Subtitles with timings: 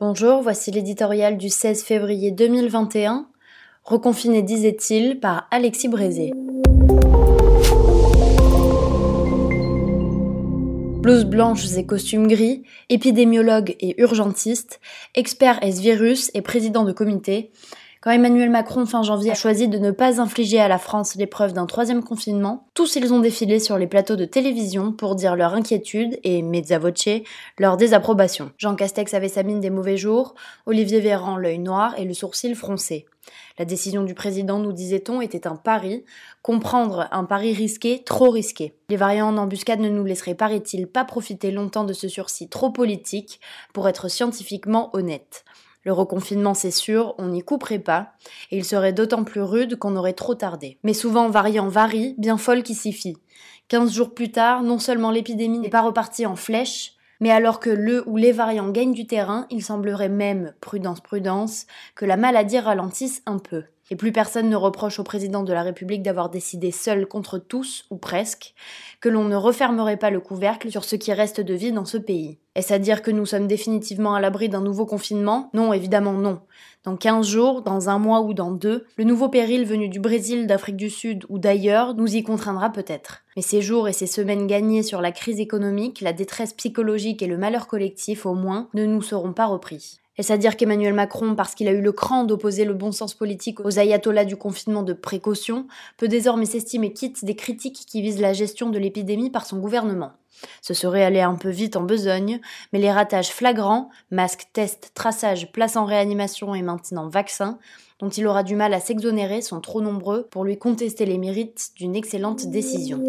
[0.00, 3.26] Bonjour, voici l'éditorial du 16 février 2021,
[3.82, 6.32] reconfiné disait-il par Alexis Brézé.
[11.02, 14.78] Blouses blanches et costumes gris, épidémiologue et urgentiste,
[15.16, 17.50] expert S-Virus et président de comité,
[18.00, 21.52] quand Emmanuel Macron, fin janvier, a choisi de ne pas infliger à la France l'épreuve
[21.52, 25.54] d'un troisième confinement, tous ils ont défilé sur les plateaux de télévision pour dire leur
[25.54, 27.08] inquiétude et, mezza voce,
[27.58, 28.52] leur désapprobation.
[28.56, 30.34] Jean Castex avait sa mine des mauvais jours,
[30.66, 33.06] Olivier Véran l'œil noir et le sourcil froncé.
[33.58, 36.04] La décision du président, nous disait-on, était un pari,
[36.42, 38.74] comprendre un pari risqué, trop risqué.
[38.88, 42.70] Les variants en embuscade ne nous laisseraient, paraît-il, pas profiter longtemps de ce sursis trop
[42.70, 43.40] politique
[43.74, 45.44] pour être scientifiquement honnête.
[45.84, 48.12] Le reconfinement, c'est sûr, on n'y couperait pas,
[48.50, 50.78] et il serait d'autant plus rude qu'on aurait trop tardé.
[50.82, 53.16] Mais souvent, variant varie, bien folle qui s'y fie.
[53.68, 57.70] Quinze jours plus tard, non seulement l'épidémie n'est pas repartie en flèche, mais alors que
[57.70, 62.58] le ou les variants gagnent du terrain, il semblerait même, prudence prudence, que la maladie
[62.58, 63.64] ralentisse un peu.
[63.90, 67.86] Et plus personne ne reproche au président de la République d'avoir décidé seul contre tous,
[67.90, 68.54] ou presque,
[69.00, 71.96] que l'on ne refermerait pas le couvercle sur ce qui reste de vie dans ce
[71.96, 72.38] pays.
[72.54, 75.48] Est-ce à dire que nous sommes définitivement à l'abri d'un nouveau confinement?
[75.54, 76.40] Non, évidemment non.
[76.84, 80.46] Dans 15 jours, dans un mois ou dans deux, le nouveau péril venu du Brésil,
[80.46, 83.22] d'Afrique du Sud ou d'ailleurs nous y contraindra peut-être.
[83.36, 87.26] Mais ces jours et ces semaines gagnées sur la crise économique, la détresse psychologique et
[87.26, 90.00] le malheur collectif au moins ne nous seront pas repris.
[90.18, 93.14] Est-ce à dire qu'Emmanuel Macron, parce qu'il a eu le cran d'opposer le bon sens
[93.14, 98.20] politique aux ayatollahs du confinement de précaution, peut désormais s'estimer quitte des critiques qui visent
[98.20, 100.10] la gestion de l'épidémie par son gouvernement?
[100.60, 102.40] Ce serait aller un peu vite en besogne,
[102.72, 107.58] mais les ratages flagrants, masques, tests, traçage, place en réanimation et maintenant vaccin,
[108.00, 111.70] dont il aura du mal à s'exonérer sont trop nombreux pour lui contester les mérites
[111.76, 113.04] d'une excellente décision.